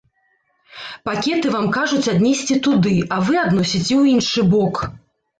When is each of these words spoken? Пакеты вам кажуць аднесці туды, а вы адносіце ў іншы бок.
Пакеты 1.09 1.51
вам 1.55 1.67
кажуць 1.75 2.07
аднесці 2.13 2.57
туды, 2.67 2.93
а 3.17 3.19
вы 3.27 3.37
адносіце 3.41 3.83
ў 3.99 4.03
іншы 4.15 4.41
бок. 4.55 4.81